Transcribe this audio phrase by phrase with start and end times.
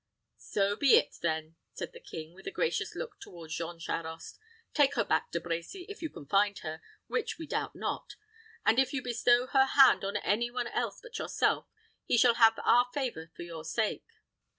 [0.39, 4.39] "So be it, then," said the king, with a gracious look toward Jean Charost.
[4.73, 8.15] "Take her back, De Brecy, if you can find her, which we doubt not;
[8.65, 11.67] and if you bestow her hand on any one else but yourself,
[12.03, 14.07] he shall have our favor for your sake.